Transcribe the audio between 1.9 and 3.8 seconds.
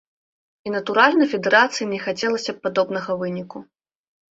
не хацелася б падобнага выніку.